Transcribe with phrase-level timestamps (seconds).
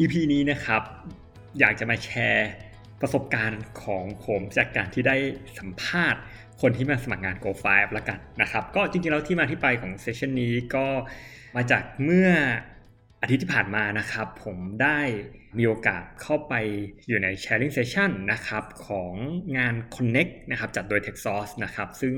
[0.00, 0.82] EP นี้นะครับ
[1.58, 2.50] อยากจะมาแชร์
[3.00, 5.16] ประสบการณ์ของผมจากการที่ได้
[5.58, 6.20] สัมภาษณ์
[6.60, 10.86] คนที่มาสมัครงาน Go5 แล้วกันนะครับ ก็จริงๆแล้วที่มาที่ไปของเซสชันนี้ก็
[11.56, 12.30] มาจากเมื่อ
[13.22, 15.00] อาทิตย์ที่ผ่านมานะครับ ผมได้
[15.58, 16.54] มีโอกาสเข้าไป
[17.08, 19.12] อยู่ใน Sharing Session นะครับของ
[19.58, 22.14] งาน Connect นะครับจัดโดย TechSource นะครับซึ่ง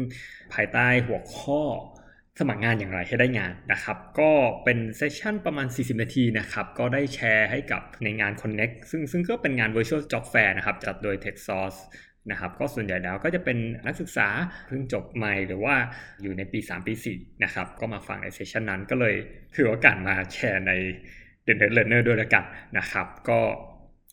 [0.53, 1.63] ภายใต้หัวข้อ
[2.41, 4.31] สมัครงานอย่างไรให้ได้งานนะครับ ก็
[4.65, 11.81] เป็นเซสชั่นประมาณ 40 นาทีนะครับ ก็ได้แชร์ให้กับในงาน Connect ซึ่งซึ่งก็เป็นงาน Virtual Job Fair นะครับจัดโดย TechSource
[12.31, 14.29] นะครับก็ส่วนใหญ่แล้วก็จะเป็นนักศึกษา
[14.67, 15.77] เพิ่งจบใหม่หรือว่า
[16.23, 19.15] อยู่ในปี 3 ปี 4 นะครับก็มาฟังในเซสชันนั้นก็เลย
[19.55, 20.73] ถือโอกาสมาแชร์ใน
[21.47, 22.45] The Net Learner ด้วยล้วกัน
[22.79, 23.41] นะครับก็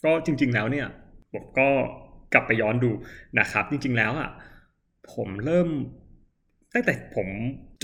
[0.05, 0.87] ก็จริงๆแล้วเนี่ย
[1.33, 1.69] ผมก็
[2.33, 2.91] กลับไปย้อนดู
[3.39, 4.29] นะครับ จริงๆแล้วอะ
[5.13, 5.69] ผมเริ่ม
[6.73, 7.27] ตั้งแต่ผม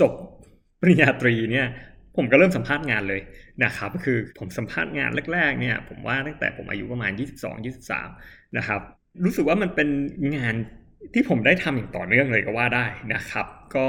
[0.00, 0.12] จบ
[0.80, 1.66] ปริญญาตรีเนี่ย
[2.16, 3.20] ผมก็เริ่มสัมภาษณ์งานเลย
[3.64, 7.12] นะครับคือผมสัมภาษณ์งานแรกๆเนี่ยผมว่าตั้งแต่ผมอายุประมาณ
[7.84, 8.80] 22-23 นะครับ
[9.24, 9.88] รู้สึกว่ามันเป็น
[10.36, 10.54] งาน
[11.14, 13.88] ที่ผมได้ทำอย่างต่อเนื่องเลยก็ว่าได้นะครับ ก็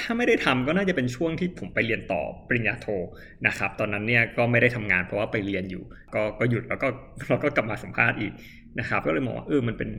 [0.00, 2.86] ถ้าไม่ได้ทำก็น่าจะเป็นช่วงที่ผมไปเรียนต่อปริญญาโท
[3.46, 5.82] นะครับ ตอนนั้นเนี่ยก็ไม่ได้ทำงานเพราะว่าไปเรียนอยู่
[6.14, 6.88] ก็ก็หยุดแล้วก็
[7.28, 8.32] เราก็กลับมาสัมภาษณ์อีก
[8.80, 9.90] นะครับ ก็เลยมองว่าเออมันเป็น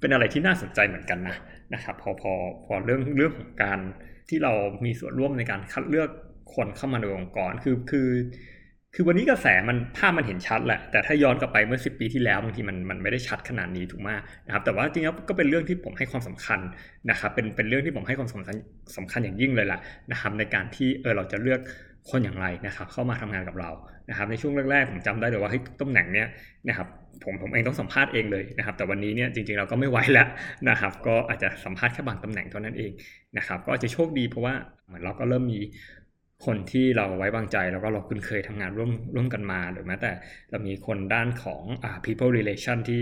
[0.00, 1.36] เป็นอะไรที่น่าสนใจเหมือนกันนะ
[1.74, 2.32] นะครับพอพอ
[2.64, 3.78] พอเรื่องเรื่องของการ
[4.28, 4.52] ที่เรา
[4.84, 6.10] มีส่วนร่วมในการคัดเลือก
[6.54, 8.08] คนเข้ามาในองค์กรคือคือ
[8.94, 14.08] คือวันนี้กระแสมันภาพมันเห็นชัดแหละ แต่ถ้าย้อนกลับไปเมื่อ 10 ปีที่แล้วบางทีมันมันไม่ได้ชัดขนาดนี้ถูกไหม
[14.46, 16.60] นะครับแต่ว่าจริงๆก็เป็นเรื่องที่ผมให้ความสำคัญ
[17.10, 18.56] นะครับเป็นเป็นเรื่องที่ผมให้ความสำคัญ
[18.96, 19.80] สำคัญอย่างยิ่งเลยแหละ
[20.10, 21.60] นะครับในการที่เออเราจะเลือก
[22.10, 23.70] คนอย่างไรนะครับเข้ามาทำงานกับเรา
[24.08, 26.26] นะครับในช่วงแรกๆผมจำได้เลยว่าให้ตำแหน่งเนี้ย
[26.68, 26.88] นะครับ
[27.24, 30.28] ผมผมเองต้องสัมภาษณ์เองเลยนะครับแต่วันนี้เนี่ยจริงๆเราก็ไม่ไหวแล้ว
[30.68, 32.92] นะครับก็อาจจะสัมภาษณ์แค่บางตำแหน่งเท่านั้นเอง
[33.36, 34.54] นะครับก็อาจจะโชคดีเพราะว่า
[34.86, 35.60] เหมือนเราก็เริ่มมี
[36.46, 40.10] คนที่เราไว้วางใจแล้วก็เราคุ้นเคยทำงานร่วมร่วมกันมาหรือแม้แต่
[40.50, 43.00] เรามีคนด้านของอ่า people relation ที่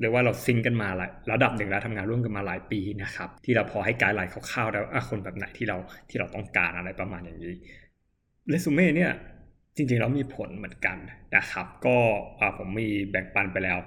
[0.00, 5.76] เรียกว่าเราซิงกันมาหลายระดับหนึ่งแล้วทำงานร่วมกันมาหลายปีนะครับที่เราพอให้ไกด์ไลน์คร่าวๆแล้วคนแบบไหนที่เรา
[6.08, 7.54] ที่เราต้องการอะไรประมาณอย่างนี้
[8.48, 9.12] เรซูเม่เนี่ย
[9.76, 10.96] จริงๆแล้วมีผลเหมือนกัน
[11.36, 11.96] นะครับ ก็
[12.58, 13.78] ผมมีแบ่งปันไปแล้ว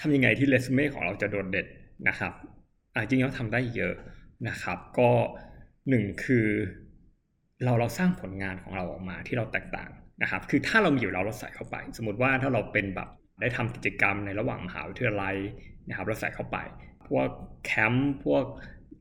[0.00, 1.66] ทำยังไงที่เรซูเม่ของเราจะโดดเด่น
[2.08, 2.32] นะครับ
[3.08, 3.94] จริงๆแล้วทำได้เยอะ
[4.48, 5.10] นะครับ ก็
[5.88, 6.46] หนึ่งคือ
[7.64, 9.90] เราเราสร้างผลงานของเราออกมาที่เราแตกต่าง
[10.22, 13.08] นะครับ คือถ้าเรามีอยู่แล้วเราใส่เข้าไป สมมติว่าถ้าเราเป็นแบบ
[13.40, 15.36] ได้ทำกิจกรรมในระหว่างมหาวิทยาลัย
[15.88, 16.58] นะครับเราใส่เข้าไป
[17.08, 17.28] พวก
[17.64, 18.44] แคมป์พวก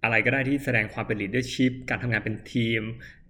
[0.03, 2.81] อะไรก็ได้ที่แสดงความเป็น leadership การทำงานเป็นทีม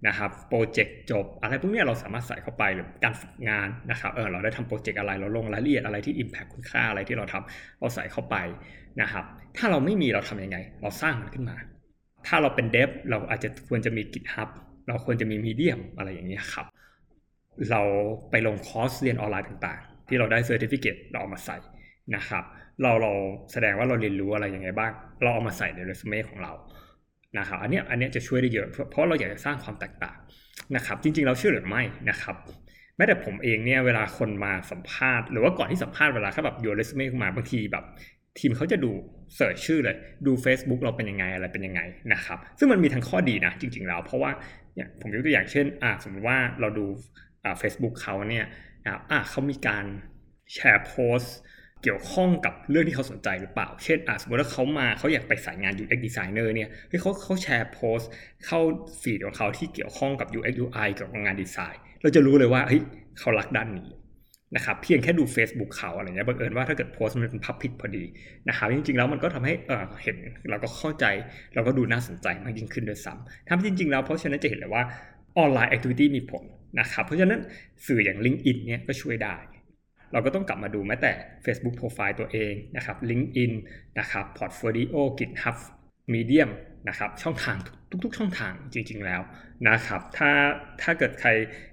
[0.08, 8.36] นะครับโปรเจกต์จบอะไรพวกนี้เราสามารถใส่เข้าไปหรือการฝึกงานนะครับเออเราได้ทำโปรเจกต์อะไรเราลงรายละเอียดอะไรที่ impact คุณค่าอะไรที่เราทำเราใส่เข้าไป
[9.00, 9.24] นะครับ
[9.56, 11.56] ถ้าเราไม่มีเราทำยังไง เราสร้างมันขึ้นมา
[12.26, 14.48] ถ้าเราเป็น dev เราอาจจะควรจะมี GitHub
[14.88, 16.66] เราควรจะมี Medium อะไรอย่างนี้ครับ
[17.70, 17.82] เรา
[18.30, 21.56] ไปลงคอร์สเรียนออนไลน์ต่างๆ ที่เราได้ certificate เราเอามาใส่
[22.16, 22.44] นะครับ
[22.82, 23.12] เราเรา
[23.52, 26.52] แสดงว่าเราเรียนรู้อะไรยังไงบ้าง เราเอามาใส่ในเรซูเม่ของเรา
[27.38, 30.18] นะครับอันนี้อันนี้จะช่วยได้เยอะเพราะเราอยากจะสร้างความแตกต่าง
[30.76, 32.36] นะครับ จริงๆเราเชื่อหรือไม่นะครับ
[32.96, 37.84] แม้แต่ผมเองเนี่ยเวลาคนมาสัมภาษณ์หรือว่าก่อนที่สัมภาษณ์เวลาเขาแบบโยนเรซูเม่มาบางทีแบบ
[38.38, 38.90] ทีมเขาจะดู
[39.36, 39.96] เสิร์ชชื่อเลย
[40.26, 41.80] ดู Facebook เราเป็นยังไงอะไรเป็นยังไง
[42.12, 44.30] นะครับ ซึ่งมันมีทั้งข้อดีนะจริง ๆ แล้ว เพราะว่า
[44.74, 46.86] เนี่ยผมยกตัวอย่างเช่นอ่าสมมติว่าเราดู
[47.44, 48.46] อ่าเฟซบุ๊กเขาเนี่ย
[49.10, 49.84] อ่าเขามีการ
[50.52, 51.36] แชร์โพสต์
[51.84, 58.10] เกี่ยวข้องกับเรื่องที่เขาสนใจหรือเปล่า เช่นอาสมมติว่าเขามาเขาอยากไปสายงาน UX designer เนี่ยเฮ้ยเขาเขาแชร์โพสต์
[58.46, 58.60] เข้า
[59.02, 62.82] feed ของเขาที่เกี่ยวข้องกับ UX UI กับงานดีไซน์ เราจะรู้เลยว่าเฮ้ย
[63.18, 63.88] เขารักด้านนี้
[64.56, 68.04] นะครับเพียงแค่ดู Facebook เขาอะไรเงี้ยบังเอิญว่าถ้าเกิดโพสต์มันเป็น public พอดี
[68.48, 70.16] นะครับจริงๆแล้วมันก็ทำให้เออเห็น
[70.50, 71.04] เราก็เข้าใจ
[71.54, 74.82] เราก็ดูน่าสนใจมากยิ่งขึ้นด้วยซ้ำถ้าจริง ๆ แล้วเพราะฉะนั้นจะเห็นเลยว่า
[75.38, 76.44] online activity มีผล
[76.80, 77.40] นะครับเพราะฉะนั้น
[77.86, 79.36] สื่ออย่าง LinkedIn เนี่ยก็ช่วยได้
[80.14, 81.12] เราก็ต้องกลับมาดูแม้แต่
[81.44, 83.52] Facebook Profile ตัวเองนะครับ LinkedIn
[83.98, 85.56] นะครับ Portfolio GitHub
[86.12, 86.50] Medium
[86.88, 87.56] นะครับช่องทาง
[88.04, 89.22] ทุกๆ ช่องทางจริง ๆ แล้ว
[89.68, 90.30] นะครับ ถ้า
[90.82, 91.28] ถ้าเกิดใคร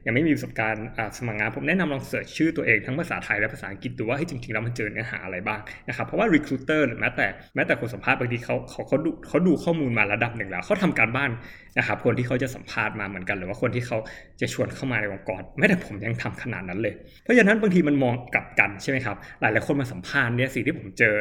[0.05, 0.85] ยังไม่มีประสบการณ์
[1.17, 11.31] สมัครงานผมแนะนำลอง search ชื่อตัวเองทั้งภาษาไทยและภาษาอังกฤษดูว่าให้จริงๆ แล้วมันเจอเนื้อหาอะไรบ้างนะครับ เพราะว่า recruiter หรือแม้แต่แม้แต่คนสัมภาษณ์บางทีเขาเขาเขาดูเขาดูข้อมูลมาระดับหนึ่งแล้วเขาทำการบ้าน
[11.77, 13.97] นะครับ คนที่เขาจะสัมภาษณ์มาเหมือนกัน หรือว่าคนที่เขา
[14.41, 16.93] จะชวนเข้ามาในองค์กรแม้แต่ผมยังทำขนาดนั้นเลย
[17.23, 21.15] เพราะฉะนั้นบางทีมันมองกลับกันใช่ไหมครับหลายหลายคนมาสัมภาษณ์เนี่ยสิ่งที่ผมเจอ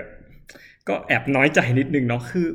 [0.89, 2.47] ก็แอบน้อยใจนิดนึงเนาะคือ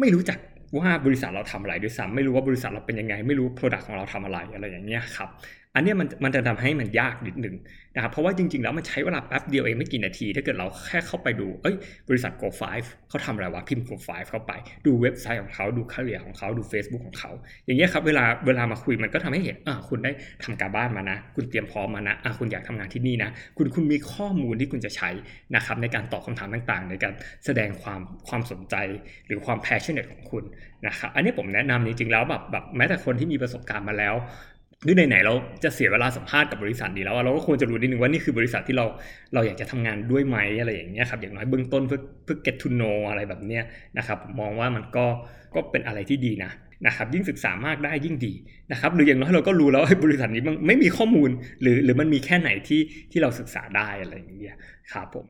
[0.00, 0.38] ไม่รู้จัก
[0.78, 5.28] ว่าบริษัทเราทำอะไรด้วยซ้ำไม่รู้ว่าบริษัทเราเป็นยังไง ไม่รู้โปรดักต์ของเราทำอะไรอะไรอย่างเงี้ยครับ
[5.74, 7.56] อันนี้มันมันจะทำให้มันยากนิดหนึ่ง
[7.94, 11.76] นะครับเพราะว่าจริงๆ แล้วมันใช้เวลาแป๊บเดียวเองไม่กี่นาที ถ้าเกิดเราแค่เข้าไปดูเอ้ย
[12.08, 12.62] บริษัท Go5
[13.08, 14.52] เขาทำอะไรวะพิมพ์ Go5 เข้าไป
[14.86, 17.30] ดูเว็บไซต์ของเขาดูคาเรียของเขาดู Facebook ของเขา
[17.66, 20.12] อย่างเงี้ยครับเวลาเวลามาคุยมันก็ทำให้เห็นอ่าคุณได้
[20.44, 25.10] ทำการบ้านมานะ คุณเตรียมพร้อมมานะอ่าคุณอยากทำงานที่นี่นะ คุณคุณมีข้อมูลที่คุณจะใช้
[25.54, 27.14] นะครับในการตอบคาถามต่างๆ ในการ
[27.44, 28.74] แสดงความความสนใจ
[29.26, 30.44] หรือความ passionate ของคุณ
[30.86, 34.14] นะครับอันนี้ผมแนะนำจริงๆแล้วแบบแบบแม้แต่คนที่มีประสบการณ์มาแล้ว
[34.86, 35.34] ด้วยไหนๆเรา
[35.64, 38.86] จะเสียเวลาสัมภาษณ์กับบริษัทดีแล้วเราก็ควรจะรู้นิดนึงว่านี่คือบริษัทที่เรา
[39.34, 43.64] เราอยากจะทำงานด้วยไหมอะไรอย่างเงี้ยครับอย่างน้อยเบื้องต้นเพื่อเพื่อ get to know อะไรแบบเนี้ย
[43.98, 45.06] นะครับมมองว่ามันก็
[45.54, 46.50] ก็เป็นอะไรที่ดีนะ
[46.86, 48.32] นะครับยิ่งศึกษามากได้ยิ่งดี
[48.72, 51.30] นะครับหรืออย่างน้อยเราก็รู้แล้วบริษัทนี้มันไม่มีข้อมูล
[51.62, 52.80] หรือหรือมันมีแค่ไหนที่
[53.10, 54.56] ที่เราศึกษาได้อะไรอย่างเงี้ย
[54.92, 55.24] ครับผม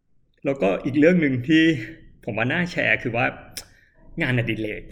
[0.44, 1.62] แล้วก็อีกเรื่องหนึ่งที่
[2.24, 3.26] ผมว่าน่าแชร์คือว่า
[4.22, 4.82] งานอดิเรก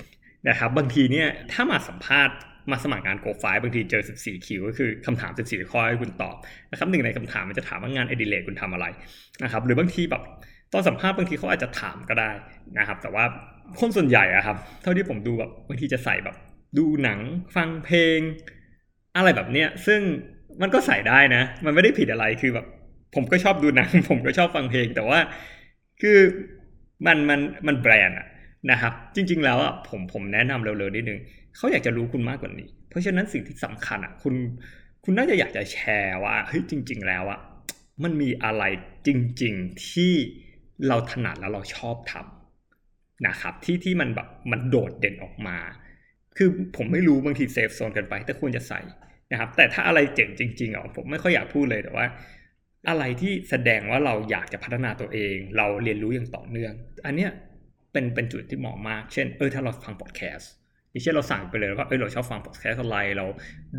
[0.48, 2.36] นะครับบางทีเนี่ยถ้ามาสัมภาษณ์
[2.70, 6.36] มาสมัครงานโกไฟบางทีเจอ 14 คิว ก็คือคำถาม 14 ข้อให้คุณตอบ
[6.70, 8.86] นะครับหนึ่งในคำถามมันจะถามว่างานอดิเรกคุณทำอะไร
[9.44, 10.22] นะครับหรือบางทีแบบ
[10.72, 12.30] ตอนสัมภาษณ์บางทีเขาอาจจะถามก็ได้
[12.78, 13.24] นะครับ แต่ว่า
[13.80, 16.36] คนส่วนใหญ่อะครับ เท่าที่ผมดูแบบบางทีจะใส่แบบ
[16.78, 17.18] ดูหนัง
[17.56, 18.18] ฟังเพลง
[19.16, 20.00] อะไรแบบเนี้ยซึ่ง
[20.62, 22.66] มันก็ใส่ได้นะ มันไม่ได้ผิดอะไรคือแบบ
[23.14, 25.18] ผมก็ชอบดูหนัง ผมก็ชอบฟังเพลง แต่ว่า
[26.02, 26.18] คือ
[27.06, 28.26] มันมันมันแบรนด์อะ
[28.70, 31.18] นะครับ จริง ๆ แล้วอะผมผมแนะนำเร็วๆนิดนึง
[31.56, 34.34] เขาอยากจะรู้คุณมากกว่านี้ เพราะฉะนั้นสิ่งที่สำคัญอะคุณ
[35.04, 37.40] คุณน่าจะอยากจะแชร์ว่าเฮ้ยจริง ๆ แล้วอะ
[38.02, 38.64] มันมีอะไร
[39.06, 39.08] จ
[39.42, 40.12] ริง ๆที่
[40.88, 45.58] เราถนัดแล้วเราชอบทำนะครับที่ที่มันแบบมันโดดเด่นออกมา
[46.36, 48.80] คือผมไม่รู้บางที safe zone กันไป แต่ควรจะใส่
[49.32, 52.06] นะครับ แต่ถ้าอะไรเจ๋งจริงๆอะผมไม่ค่อยอยากพูดเลยแต่ว่า
[52.88, 56.72] อะไรที่แสดงว่าเราอยากจะพัฒนาตัวเอง เราเรียนรู้อย่างต่อเนื่อง
[57.06, 57.30] อันเนี้ย
[57.92, 60.50] เป็นเป็นจุดที่เหมาะมาก เช่น เออถ้าเราฟังพอดแคสต์
[60.90, 63.26] อย่างเช่นเราใส่ไปเลยว่าเออเราชอบฟังพอดแคสต์อะไรเรา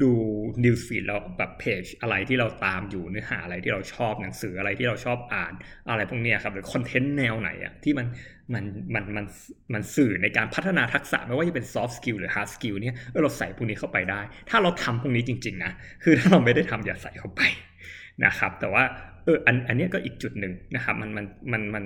[0.01, 0.11] ดู
[0.63, 5.53] news feed เราแบบเพจอะไรที่เราตามอยู่เนื้อหาอะไรที่เราชอบหนังสืออะไรที่เราชอบอ่าน
[5.89, 8.07] อะไรพวกนี้ครับหรือคอนเทนต์แนวไหนอะที่มัน
[8.53, 8.63] มัน
[8.93, 9.25] มันมัน
[9.73, 15.71] มันสื่อในการพัฒนาทักษะไม่ว่าจะเป็น soft skill หรือ hard skill เนี่ยเออเราใส่พวกนี้เข้าไปได้ ถ้าเราทำพวกนี้จริงๆนะ
[16.03, 17.41] คือถ้าเราไม่ได้ทำอย่าใส่เข้าไป
[18.25, 18.83] นะครับแต่ว่า
[19.25, 21.85] เอออันอันนี้ก็อีกจุดหนึ่งนะครับมันมันมันมัน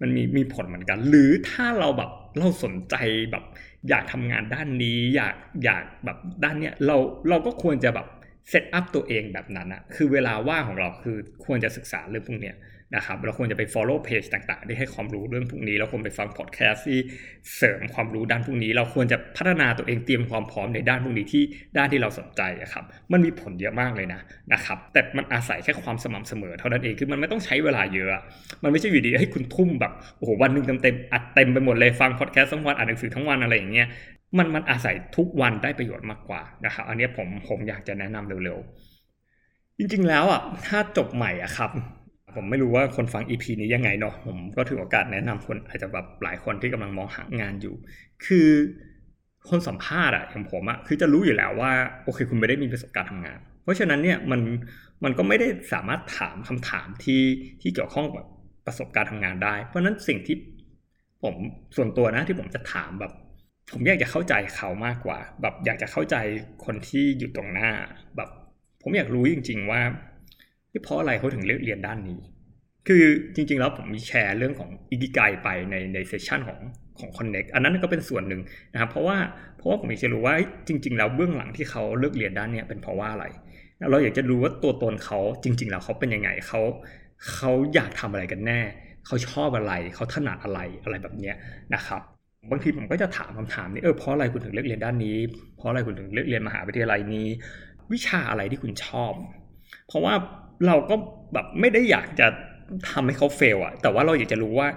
[0.00, 2.94] มันมีมีผลเหมือนกัน หรือถ้าเราแบบเราสนใจ
[3.30, 3.44] แบบ
[3.88, 5.34] อยากทำงานด้านนี้ อยาก
[5.64, 6.96] อยากแบบด้านเนี้ยเรา
[7.28, 8.06] เราก็ควรจะแบบ
[8.50, 12.56] set up ตัวเองแบบนั้นอะคือเวลาว่างของเราคือควรจะศึกษาเรื่องพวกเนี้ย
[12.96, 16.98] นะครับเราควรจะไป follow page ต่างๆ ที่ให้ความรู้เรื่องพวกนี้ เราควรไปฟัง podcast ที่
[17.56, 21.42] เสริมความรู้ด้านพวกนี้ เราควรจะพัฒนาตัวเองเตรียมความพร้อมในด้านพวกนี้ที่
[21.76, 24.20] ด้านที่เราสนใจครับ มันมีผลเยอะมากเลยนะ
[24.52, 28.22] นะครับ แต่มันอาศัยแค่ความสม่ำเสมอเท่านั้นเอง คือมันไม่ต้องใช้เวลาเยอะ
[28.62, 33.88] มันไม่ใช่อยู่ดีให้คุณทุ่มแบบ โอ้โห วันหนึ่งเต็มๆ อัดเต็มไปหมดเลย ฟัง podcast ทั้งวัน อ่านหนังสือทั้งวันอะไรอย่างเงี้ย
[34.38, 41.70] มันมันอาศัยทุกวันได้ประโยชน์มากกว่านะครับอันนี้ผมผมอยากจะแนะนำเร็วๆ จริงๆแล้วอะถ้าจบใหม่อะครับ
[42.34, 47.74] ผมไม่รู้ว่าคนฟัง EP นี้ยังไงเนาะผมก็ถือโอกาสแนะนำคนอาจจะแบบหลายคนที่กำลังมองหางานอยู่
[48.26, 48.48] คือ
[49.48, 51.72] คนสัมภาษณ์อะอย่างผมอะคือจะรู้อยู่แล้วว่า
[52.04, 54.40] โอเค คุณไม่ได้มีประสบการณ์ทำงาน เพราะฉะนั้นเนี่ยมัน
[55.04, 57.22] มันก็ไม่ได้สามารถถามคำถามที่
[57.60, 58.24] ที่เกี่ยวข้องกับ
[58.66, 60.36] ประสบการณ์ทำงานได้ เพราะฉะนั้นสิ่งที่
[61.22, 61.34] ผม
[61.76, 63.12] ส่วนตัวนะที่ผมจะถามแบบ
[63.72, 66.16] ผมอยากจะเข้าใจเขามากกว่า แบบอยากจะเข้าใจ
[66.64, 67.70] คนที่อยู่ตรงหน้า
[68.16, 68.28] แบบ
[68.82, 69.80] ผมอยากรู้จริง ๆ ว่า
[70.84, 72.20] เพราะอะไรเขาถึงเลือกเรียนด้านนี้
[72.88, 73.04] คือ
[73.34, 76.58] จริง ๆ แล้วผมมีแชร์เรื่องของอิกิไกไปในในเซสชันของ
[76.98, 78.40] ของ Connect อันนั้นก็เป็นส่วนหนึ่ง
[78.72, 79.16] นะครับ เพราะว่า
[79.56, 80.34] เพราะว่าผมอยากจะรู้ว่า
[80.68, 83.26] จริง ๆ แล้วเบื้องหลังที่เขาเลือกเรียนด้านนี้เป็นเพราะว่าอะไร
[83.90, 86.60] เราอยากจะรู้ว่าตัวตนเขาจริง ๆ แล้วเขาเป็นยังไงเขา
[87.34, 88.60] เขาอยากทำอะไรกันแน่
[89.06, 91.36] เขาชอบอะไร เขาถนัดอะไรอะไรแบบเนี้ย
[91.74, 92.02] นะครับ
[92.50, 95.16] บางทีผมก็จะถามคำถามนี้เออเพราะอะไรคุณถึงเลือกเรียนด้านนี้
[95.56, 97.26] เพราะอะไรคุณถึงเลือกเรียนมหาวิทยาลัยนี้
[97.92, 99.12] วิชาอะไรที่คุณชอบ
[99.88, 100.14] เพราะว่า
[100.66, 100.94] เราก็
[101.32, 102.26] แบบไม่ได้อยากจะ
[102.90, 104.68] ทำให้เขาเฟลอะแต่ว่าเราอยากจะรู้ว่า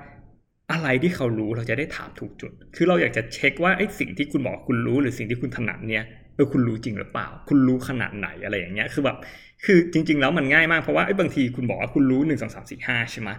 [0.72, 6.04] อะไรที่เขารู้เราจะได้ถามถูกจุด คือเราอยากจะเช็คว่าไอ้สิ่งที่คุณบอกคุณรู้หรือสิ่งที่คุณถนัดเนี่ย
[6.40, 9.18] เออคุณรู้จริงหรือเปล่า คุณรู้ขนาดไหนอะไรอย่างเงี้ยคือแบบ
[9.66, 13.30] คือจริง ๆ แล้วมันง่ายมากเพราะว่าไอ้บางทีคุณบอกว่าคุณรู้หนึ่งสองสามสี่ห้าใช่ไหม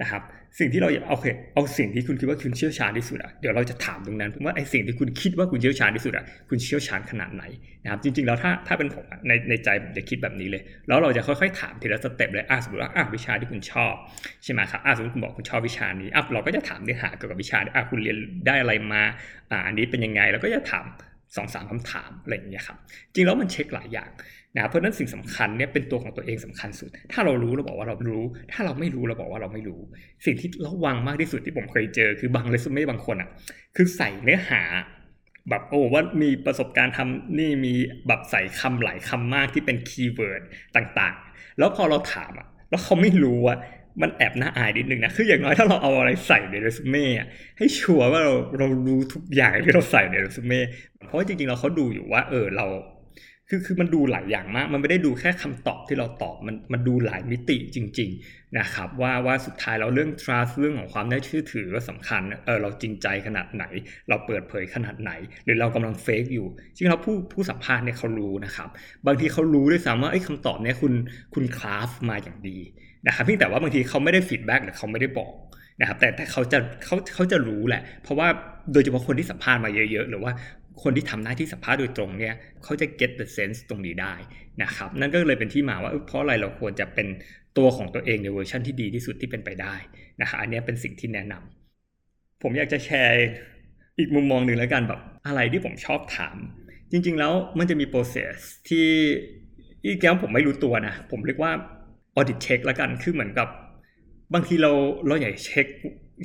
[0.00, 0.22] นะครับ
[0.58, 7.44] สิ่งที่เราอยากโอเคเอาสิ่งที่คุณคิดว่าคุณเชี่ยวชาญที่สุดอะเดี๋ยวเราจะถามตรงนั้นว่าไอ้สิ่งที่คุณคิดว่าคุณเชี่ยวชาญที่สุดอะคุณเชี่ยวชาญขนาดไหน
[7.82, 13.94] นะครับจริง ๆ แล้วถ้าถ้าเป็นผมในในใจผมจะคิดแบบนี้เลย แล้วเราจะค่อยๆถามทีละสเต็ปเลยอะสมมติว่าอะวิชาที่คุณชอบ
[14.44, 19.02] ใช่ไหมครับอะสมมติคุณบอกคุณชอบวิชานี้อะเราก็จะถามเนื้อหาเกี่ยวกับวิชาอะคุณเรียนได้อะไรมา
[19.50, 20.86] อ่าอันนี้เป็นยังไงเราก็จะถาม
[21.36, 22.78] สองสามคำถามอะไรอย่างเงี้ยครับ
[23.14, 24.10] จริงแล้วมันเช็คหลายอย่าง
[24.56, 29.80] นะเพราะนั้นสิ่งสำคัญเนี่ยเป็นตัวของตัวเองสำคัญสุด ถ้าเรารู้เราบอกว่าเรารู้ ถ้าเราไม่รู้เราบอกว่าเราไม่รู้
[30.26, 33.28] สิ่งที่ระวังมากที่สุดที่ผมเคยเจอ คือบางเรซูเม่บางคนอะ
[33.76, 34.62] คือใส่เนื้อหา
[35.48, 37.74] แบบโอ้ว่ามีประสบการณ์ทำนี่มี
[38.06, 40.42] แบบใส่คำหลายคำมากที่เป็น keyword
[40.76, 43.58] ต่างๆ แล้วพอเราถามอะแล้วเขาไม่รู้อะ
[44.02, 47.06] มันแอบน่าอายนิดนึงนะ คืออย่างน้อยถ้าเราเอาอะไรใส่ในเรซูเม่
[47.58, 50.60] ให้ชัวร์ว่าเราเรารู้ทุกอย่างที่เราใส่ในเรซูเม่
[51.06, 52.66] เพราะจริงๆเราเขาดูอยู่ว่า เออเรา
[53.52, 63.64] คือคือมันดูหลายอย่างมาก มันไม่ได้ดูแค่คำตอบที่เราตอบ มันมันดูหลายมิติจริง ๆ นะครับ ว่าว่าสุดท้ายเราเรื่อง trust เรื่องของความน่าเชื่อถือว่าสำคัญ เออเราจริงใจขนาดไหน
[64.08, 65.12] เราเปิดเผยขนาดไหน
[65.44, 68.68] หรือเรากำลังเฟกอยู่จริงแล้วผู้ผู้สัมภาษณ์เนี่ยเขารู้นะครับ
[69.06, 70.92] บางทีเขารู้ด้วยซ้ำว่าไอ้คำตอบเนี่ยคุณ
[71.34, 72.58] คุณ craft มาอย่างดี
[73.06, 75.34] นะครับเพียงแต่ว่าบางทีเขาไม่ได้ feedback หรือเขาไม่ได้บอก
[75.80, 78.28] นะครับแต่แต่เขาจะเขาเขาจะรู้แหละ เพราะว่า
[78.72, 80.32] โดยเฉพาะคนที่สัมภาษณ์มาเยอะ ๆ หรือว่า
[80.82, 84.14] คนที่ทำหน้าที่สัมภาษณ์โดยตรงเนี่ยเขาจะ get the sense ตรงนี้ได้
[84.62, 87.08] นะครับนั่นก็เลยเป็นที่มาว่าเพราะอะไรเราควรจะเป็น
[87.58, 89.74] ตัวของตัวเองในเวอร์ชันที่ดีที่สุดที่เป็นไปได้
[90.20, 93.24] นะครับอันนี้เป็นสิ่งที่แนะนำผมอยากจะแชร์
[93.98, 96.36] อีกมุมมองหนึ่งแล้วกันแบบอะไรที่ผมชอบถาม
[96.90, 98.34] จริง ๆ แล้วมันจะมี process
[98.68, 98.86] ที่
[99.84, 101.52] อีกแก้วผมไม่รู้ตัวนะ ผมเรียกว่า
[102.16, 103.48] audit check แล้วกันคือเหมือนกับ
[104.34, 104.72] บางทีเรา
[105.06, 105.66] เราอยากเช็ค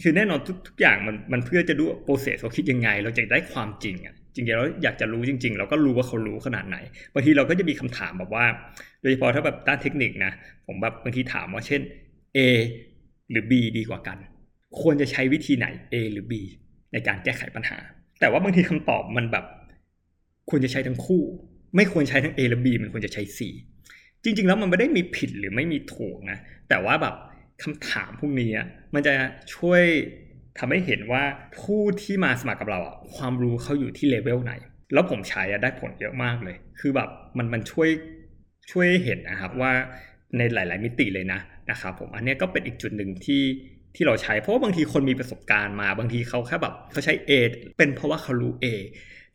[0.03, 6.77] คือแน่นอนทุกทุกอย่างมันมันเพื่อจะดูโปรเซสเขาคิดยังไง เราจะได้ความจริงอะ จริงๆแล้วอยากจะรู้จริง ๆ เราก็รู้ว่าเขารู้ขนาดไหน
[7.13, 8.45] บางทีเราก็จะมีคำถามแบบว่า
[9.01, 10.31] โดยเฉพาะถ้าแบบด้านเทคนิคนะ
[10.67, 11.81] ผมแบบบางทีถามว่าเช่น
[12.37, 12.39] A
[13.31, 14.17] หรือ B ดีกว่ากัน
[14.81, 16.33] ควรจะใช้วิธีไหน A หรือ B
[16.93, 17.77] ในการแก้ไขปัญหา
[18.19, 19.45] แต่ว่าบางทีคำตอบมันแบบ
[20.49, 21.23] ควรจะใช้ทั้งคู่
[21.75, 23.39] ไม่ควรใช้ทั้ง A และ B มันควรจะใช้ C
[24.23, 26.37] จริง ๆ แล้วมันไม่ได้มีผิดหรือไม่มีถูกนะ
[26.69, 27.15] แต่ว่าแบบ
[27.63, 28.49] คำถามพวกนี้
[28.93, 29.13] มันจะ
[29.55, 29.83] ช่วย
[30.59, 31.23] ทำให้เห็นว่า
[31.59, 34.53] ผู้ที่มาสมัครกับเราอะความรู้เขาอยู่ที่เลเวลไหน
[34.93, 37.89] แล้วผมใช้ได้ผลเยอะมากเลย คือแบบมันมันช่วย
[38.71, 39.71] ช่วยเห็นนะครับว่า
[40.37, 41.39] ในหลาย ๆ มิติเลยนะ
[41.71, 43.43] นะครับผมอันนี้ก็เป็นอีกจุดหนึ่งที่
[43.95, 47.31] ที่เราใช้ เพราะว่าบางทีคนมีประสบการณ์มาบางทีเขาแค่แบบเขาใช้ A
[47.77, 48.65] เป็นเพราะว่าเขารู้ A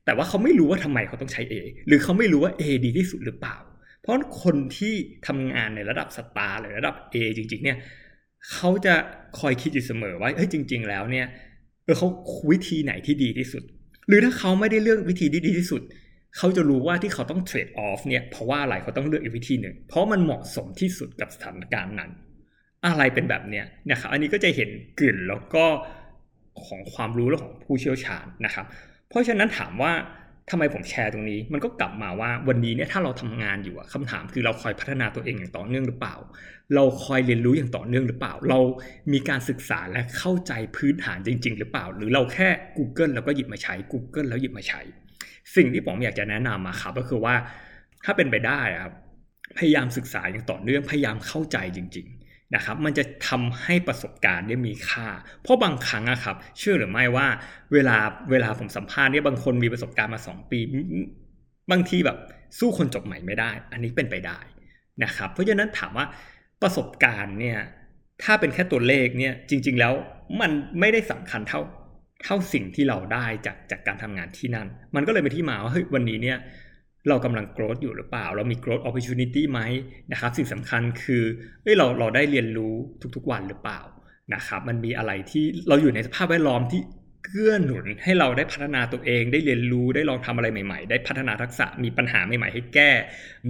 [0.05, 1.55] แต่ว่าเขาไม่รู้ว่าทำไมเขาต้องใช้ A
[1.87, 3.57] หรือเขาไม่รู้ว่า A ดีที่สุดหรือเปล่า
[4.01, 4.95] เพราะคนที่
[5.27, 7.79] ทำงานในระดับสตาร์หรือระดับ A จริง ๆ เนี่ย
[8.53, 8.95] เขาจะ
[9.39, 11.27] คอยคิดอยู่เสมอว่าเฮ้ยจริง ๆ แล้วเนี่ย
[11.85, 12.09] เออเขา
[12.51, 13.63] วิธีไหนที่ดีที่สุด
[14.09, 15.83] หรือถ้าเขาไม่ได้เลือกวิธีที่ดีที่สุด
[16.37, 22.11] เขาจะรู้ว่าที่เขาต้องเทรดออฟเนี่ยเพราะว่าอะไรเขาต้องเลือกอีกวิธีหนึ่ง เพราะมันเหมาะสมที่สุดกับสถานการณ์นั้น
[22.87, 24.69] อะไรเป็นแบบเนี้ยนะครับอันนี้ก็จะเห็น
[24.99, 25.65] กลิ่นแล้วก็
[26.65, 28.67] ของความรู้และของผู้เชี่ยวชาญนะครับ
[29.09, 29.93] เพราะฉะนั้นถามว่า
[30.51, 36.17] ทำไมผมแชร์ตรงนี้ มันก็กลับมาว่าวันนี้เนี่ยถ้าเราทำงานอยู่อะคำถามคือเราคอยพัฒนาตัวเองอย่างต่อเนื่องหรือเปล่า
[36.75, 38.59] เราคอยเรียนรู้อย่างต่อเนื่องหรือเปล่า เรา
[39.13, 44.81] มีการศึกษาและเข้าใจพื้นฐานจริง ๆ หรือเปล่า หรือเราแค่ Google แล้วก็หยิบมาใช้ Google แล้วหยิบมาใช้
[45.57, 47.35] สิ่งที่ผมอยากจะแนะนำมาครับก็คือว่า
[48.05, 48.95] ถ้าเป็นไปได้ครับ
[49.59, 52.20] พยายามศึกษาอย่างต่อเนื่องพยายามเข้าใจจริง ๆ
[52.55, 55.07] นะครับมันจะทำให้ประสบการณ์ได้มีค่า
[55.43, 57.27] เพราะบางครั้งอะครับเชื่อหรือไม่ว่า
[57.73, 57.97] เวลา
[58.31, 60.61] เวลาผมสัมภาษณ์เนี่ยบางคนมีประสบการณ์มา 2 ปี
[61.71, 62.19] บางทีแบบ
[62.59, 64.39] สู้คนจบใหม่ไม่ได้ อันนี้เป็นไปได้
[65.05, 66.07] นะครับเพราะฉะนั้นถามว่า
[66.63, 67.59] ประสบการณ์เนี่ย
[68.23, 69.95] ถ้าเป็นแค่ตัวเลขเนี่ยจริง ๆแล้ว
[70.41, 71.61] มันไม่ได้สำคัญเท่า
[72.25, 76.39] เท่าสิ่งที่เราได้จากจากการทำงานที่นั่น มันก็เลยเป็นที่มาว่าเฮ้ยวันนี้เนี่ย
[77.09, 79.61] เรากำลัง growth อยู่หรือเปล่า เรามี growth opportunity ไหม
[80.13, 81.25] นะครับสิ่งสำคัญคือ
[81.63, 82.75] เอ้ยเราเราได้เรียนรู้
[83.17, 83.81] ทุกๆวันหรือเปล่า
[84.35, 86.81] นะครับมันมีอะไรที่เราอยู่ในสภาพแวดล้อมที่
[87.25, 92.91] เกื้อหนุนให้เราได้พัฒนาตัวเองได้เรียนรู้ได้ลองทำอะไรใหม่ ๆ ได้พัฒนาทักษะมีปัญหาใหม่ๆ ให้แก้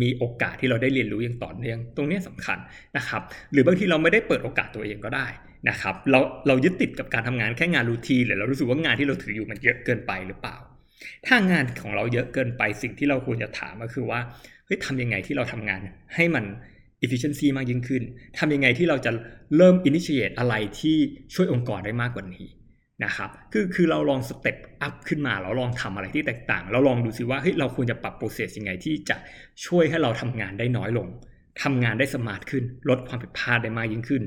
[0.01, 2.59] มีโอกาสที่เราได้เรียนรู้อย่างต่อเนื่องตรงนี้สำคัญ
[2.97, 5.27] นะครับ หรือบางทีเราไม่ได้เปิดโอกาสตัวเองก็ได้
[5.69, 10.57] นะครับ เราเรายึดติดกับการทำงานแค่งาน routine หรือเรารู้สึกว่างานที่เราถืออยู่มันเยอะเกินไปหรือเปล่า
[11.27, 14.21] ถ้างานของเราเยอะเกินไปสิ่งที่เราควรจะถามก็คือว่า
[14.67, 15.81] เฮ้ยทำยังไงที่เราทำงาน
[16.15, 16.45] ให้มัน
[17.05, 18.03] efficiency มากยิ่งขึ้น
[18.39, 19.11] ทำยังไงที่เราจะ
[19.57, 20.97] เริ่ม initiate อะไรที่
[21.35, 22.47] ช่วยองค์กรได้มากกว่านี้
[23.05, 29.17] นะครับคือคือเราลอง step up ขึ้นมาเราลองทำอะไรที่แตกต่าง เราลองดูซิว่าเฮ้ยเราควรจะปรับ process ยังไงที่จะ
[29.67, 31.09] ช่วยให้เราทำงานได้น้อยลง
[31.63, 34.23] ทำงานได้ smart ขึ้น ลดความผิดพลาดได้มากยิ่งขึ้น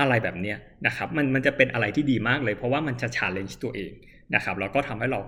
[0.00, 0.54] อะไรแบบนี้
[0.86, 3.92] นะครับมันมันจะเป็นอะไรที่ดีมากเลย เพราะว่ามันจะ challenge ตัวเอง
[4.34, 5.20] นะครับแล้วก็ทำให้เรา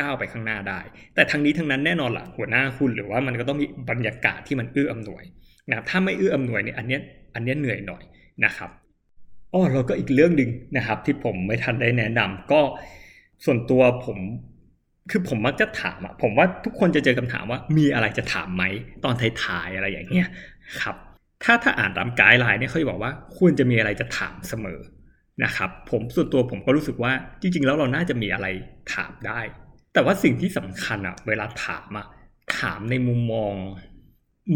[0.00, 0.80] ก้าวไปข้างหน้าได้
[1.14, 5.24] แต่ทั้งนี้ทั้งนั้นแน่นอนล่ะหัวหน้าคุณหรือว่ามันก็ต้องมีบรรยากาศที่มันเอื้ออำนวย
[5.68, 7.00] นะครับถ้าไม่เอื้ออำนวยเนี่ยอันเนี้ย
[7.34, 8.02] อันเนี้ยเหนื่อยหน่อย
[8.44, 8.70] นะครับ
[9.52, 12.60] อ๋อแล้วก็อีกเรื่องหนึ่งนะครับ ที่ผมไม่ทันได้แนะนำก็
[13.44, 14.18] ส่วนตัวผม
[15.10, 18.64] คือผมมักจะถามอะผมว่าทุกคนจะเจอคำถามว่ามีอะไรจะถามไหม
[19.04, 20.28] ตอนท้ายๆอะไรอย่างเงี้ย
[20.82, 20.96] ครับ
[21.44, 24.80] ถ้าถ้าอ่านตามไกด์ไลน์เนี่ยเขาจะบอกว่าควรจะมีอะไรจะถามเสมอ
[25.44, 28.46] นะครับผมส่วนตัวผมก็รู้สึกว่าจริง ๆ แล้วเราน่าจะมีอะไร
[28.94, 29.40] ถามได้
[29.94, 32.06] แต่ว่าสิ่งที่สำคัญอะเวลาถามอะ
[32.58, 33.54] ถามในมุมมอง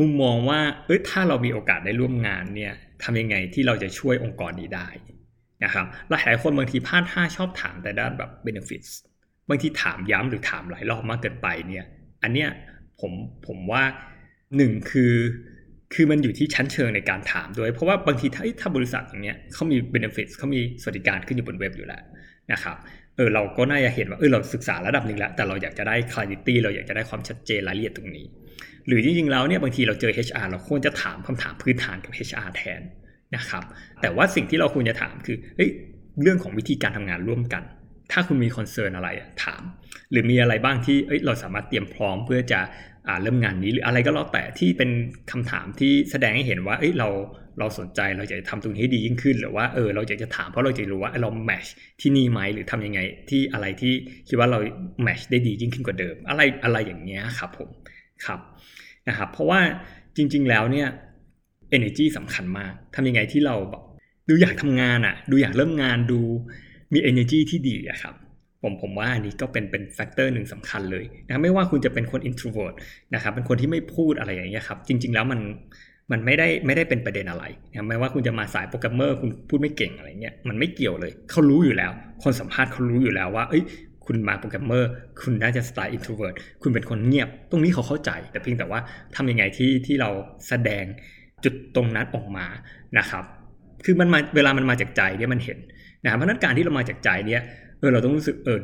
[0.01, 4.89] มุมมองว่า เอ้ยถ้าเรามีโอกาสได้ร่วมงานเนี่ยทำยังไงที่เราจะช่วยองค์กรนี้ได้
[5.65, 8.91] นะครับหลายคนบางทีพลาดท่าชอบถามแต่ด้านแบบ benefits
[9.49, 11.87] บางทีถามย้ำหรือถามหลายรอบมากเกินไปเนี่ย
[12.23, 12.49] อันเนี้ย
[13.01, 13.13] ผม
[13.47, 13.83] ผมว่า
[14.57, 15.15] หนึ่งคือ
[15.95, 22.03] คือมันอยู่ที่ชั้นเชิงในการถามด้วย เพราะว่าบางทีถ้าถ้าบริษัทอย่างเงี้ยเขามี benefits เขามีสวัสดิการขึ้นอยู่บนเว็บอยู่แล้ว
[22.53, 22.77] นะครับ
[23.19, 28.27] เออเราก็น่าจะเห็นว่าเออเราศึกษาระดับหนึ่งแล้ว แต่เราอยากจะได้ clarity เราอยากจะได้ความชัดเจนรายละเอียดตรงนี้
[28.87, 32.81] หรือจริงๆแล้วเนี่ยบางทีเราเจอ HR เราควรจะถามคำถามพื้นฐานกับ HR แทน
[33.37, 33.63] นะครับ
[34.01, 35.71] แต่ว่าสิ่งที่เราควรจะถามคือเฮ้ย
[36.23, 37.63] เรื่องของวิธีการทำงานร่วมกัน
[38.13, 39.09] ถ้าคุณมีคอนเซิร์นอะไร
[39.45, 39.63] ถาม
[40.11, 42.61] หรือมีอะไรบ้างที่เอ้ยเราสามารถเตรียมพร้อมเพื่อจะ
[43.23, 44.91] เริ่มงานนี้หรืออะไรก็แล้วแต่ที่เป็น
[45.31, 47.09] คำถามที่แสดงให้เห็นว่าเอ้ยเรา
[47.59, 51.65] เราสนใจเราจะทำตรงนี้ให้ดียิ่งขึ้น หรือว่าเออเราอยากจะถามเพราะเราจะรู้ว่าเราแมช
[52.01, 53.01] ที่นี่ไหมหรือทำยังไง
[53.31, 53.93] ที่อะไรที่
[54.29, 54.59] คิดว่าเรา
[55.03, 57.69] แมชได้ดียิ่งขึ้นกว่าเดิม อะไรอะไรอย่างเงี้ยครับผม
[58.25, 58.41] ครับ
[59.09, 59.61] นะครับเพราะว่า
[60.17, 60.89] จริง ๆแล้วเนี่ย
[61.77, 63.57] energy สำคัญมากทำยังไงที่เรา
[64.29, 66.21] ดูอยากทำงานอะ่ะ ดูอยากเริ่มงานดู
[66.93, 68.15] มี energy ที่ดีอะครับ
[68.63, 72.75] ผมผมว่าอันนี้ก็เป็นเป็น factor หนึ่งสำคัญเลยนะไม่ว่าคุณจะเป็นคน introvert
[73.15, 75.41] นะครับเป็นคนที่ไม่พูดอะไรอย่างเงี้ยครับจริง ๆ แล้วมัน
[76.13, 81.91] มันไม่ได้ไม่ได้เป็นประเด็นอะไรนะไม่ว่าคุณจะมาสายโปรแกรมเมอร์คุณพูดไม่เก่งอะไรเงี้ยมันไม่เกี่ยวเลยเขารู้อยู่แล้ว
[82.23, 83.65] คนสัมภาษณ์เขารู้อยู่แล้วว่า เอ้ย
[84.07, 88.81] คุณมาโปรแกรมเมอร์คุณน่าจะสไตล์ introvert คุณเป็นคนเงียบ ตรงนี้เขาเข้าใจ แต่เพียงแต่ว่า
[89.17, 90.11] ทำยังไงที่ที่เรา
[90.49, 90.85] แสดง
[91.45, 92.47] จุดตรงนั้นออกมา
[92.99, 93.25] นะครับ
[93.85, 95.59] คือมันมาเวลามันมาจากใจเนี่ยมันเห็น
[96.05, 97.43] นะเพราะนั้นการที่เรามาจากใจเนี่ย
[97.79, 98.59] เออเราต้องรู้สึกเออ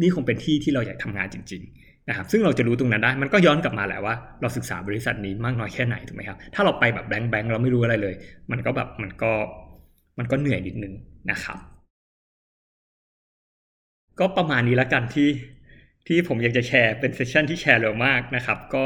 [0.00, 8.14] นี่คงเป็นที่ที่เราอยากทำงานจริง ๆ นะครับ ซึ่งเราจะรู้ตรงนั้นได้ มันก็ย้อนกลับมาแหละว่าเราศึกษาบริษัทนี้มากน้อยแค่ไหนถูกไหมครับ ถ้าเราไปแบบแบงค์แบงค์เราไม่รู้อะไรเลย
[8.50, 9.32] มันก็แบบมันก็
[10.18, 10.94] มันก็เหนื่อยนิดนึง
[11.30, 11.58] นะครับ
[14.20, 15.28] ก็ประมาณนี้ล้วกันที่
[16.06, 18.84] ที่ผมอยากจะแชร์เป็นเซสชันที่แชร์เร็วมากนะครับ ก็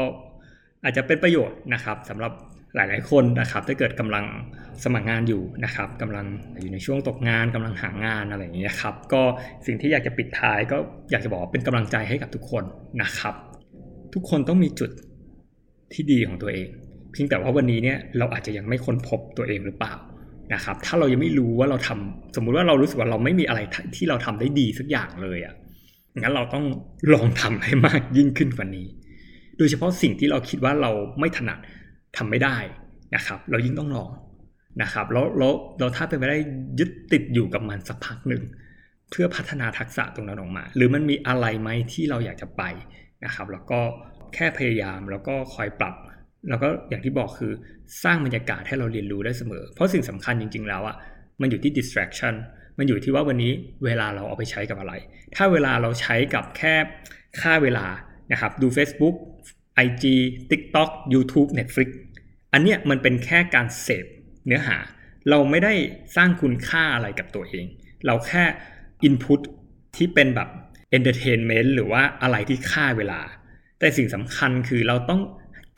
[0.83, 2.31] อาจจะเป็นประโยชน์นะครับสำหรับ
[2.75, 4.25] หลาย ๆ คนนะครับถ้าเกิดกำลัง
[4.83, 6.25] สมัครงานอยู่นะครับกำลัง
[6.61, 9.21] อยู่ในช่วงตกงานกำลังหางานอะไรอย่างเงี้ยครับก็
[9.65, 10.77] สิ่งที่อยากจะปิดท้ายก็
[11.11, 12.63] อยากจะบอกเป็นกำลังใจให้กับทุกคน
[13.01, 13.35] นะครับ
[14.13, 14.91] ทุกคนต้องมีจุด
[15.93, 16.67] ที่ดีของตัวเอง
[17.11, 19.93] เพียงแต่ว่าวันนี้เนี่ยเราอาจจะยังไม่ค้นพบตัวเองหรือเปล่า
[20.53, 23.59] นะครับถ้าเรายังไม่รู้ว่าเราทำสมมุติว่าเรารู้สึกว่าเราไม่มีอะไร
[23.95, 25.53] ที่เราทำได้ดีสักอย่างเลยอะ่ะ
[26.19, 26.65] งั้นเราต้อง
[27.13, 28.87] ลองทำให้มากยิ่งขึ้นกว่านี้
[29.57, 31.59] โดยเฉพาะสิ่งที่เราคิดว่าเราไม่ถนัด
[32.17, 32.57] ทำไม่ได้
[33.15, 34.11] นะครับ เรายิ่งต้องลอง
[34.81, 36.39] นะครับแล้วแล้วเราถ้าเป็นไปได้
[36.79, 38.43] ยึดติดอยู่กับมันสักพักหนึ่ง
[39.11, 42.63] เพื่อพัฒนาทักษะตรงนั้นออกมา หรือมันมีอะไรไหมที่เราอยากจะไป
[43.25, 43.79] นะครับ แล้วก็
[44.33, 45.95] แค่พยายามแล้วก็คอยปรับ
[46.49, 47.51] แล้วก็อย่างที่บอกคือ
[48.03, 50.95] สร้างบรรยากาศให้เราเรียนรู้ได้เสมอ เพราะสิ่งสำคัญจริง ๆ แล้วอะ
[51.41, 52.33] มันอยู่ที่ distraction
[52.77, 53.51] มันอยู่ที่ว่าวันนี้
[53.85, 54.93] เวลาเราเอาไปใช้กับอะไร
[55.35, 56.75] ถ้าเวลาเราใช้กับแค่
[57.41, 57.85] ค่าเวลา
[58.31, 59.15] นะครับดู Facebook
[59.85, 60.03] IG
[60.51, 61.89] TikTok YouTube Netflix
[62.57, 64.05] อันเนี้ยมันเป็นแค่การเสพ
[64.45, 64.77] เนื้อหา
[65.29, 65.73] เราไม่ได้
[66.15, 67.65] สร้างคุณค่าอะไรกับตัวเอง
[68.05, 68.43] เราแค่
[69.07, 69.39] input
[69.95, 70.49] ที่เป็นแบบ
[70.97, 73.21] entertainment หรือว่าอะไรที่ฆ่าเวลา
[73.79, 75.21] แต่สิ่งสำคัญคือเราต้อง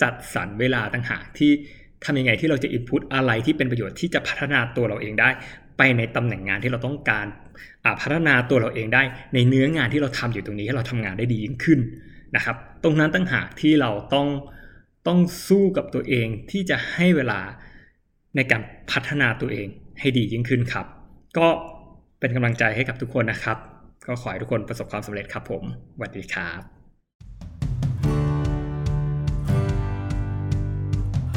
[0.01, 1.51] จัดสรรเวลาต่างหากที่
[2.05, 5.29] ทำยังไงที่เราจะ input อะไรที่เป็นประโยชน์ที่จะพัฒนาตัวเราเองได้
[5.77, 7.27] ไปในตำแหน่งงานที่เราต้องการ
[8.01, 11.79] พัฒนาตัวเราเองได้ ในเนื้องานที่เราทำอยู่ตรงนี้ให้เราทำงานได้ดียิ่งขึ้น
[12.35, 14.27] นะครับ ตรงนั้นตั้งหากที่เราต้อง
[15.07, 17.39] ต้องสู้กับตัวเองที่จะให้เวลา
[18.35, 19.67] ในการพัฒนาตัวเอง
[19.99, 20.85] ให้ดียิ่งขึ้นครับ
[21.37, 21.47] ก็
[22.19, 23.57] เป็นกำลังใจให้กับทุกคนนะครับ
[24.07, 25.63] ก็ขอให้ทุกคนประสบความสำเร็จครับผม
[25.95, 26.61] สวัสดีครับ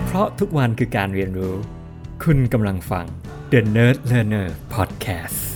[0.07, 1.55] เพราะทุกวันคือการเรียนรู้
[2.25, 3.07] คุณกำลังฟัง
[3.53, 5.52] The Nerd Learner Podcast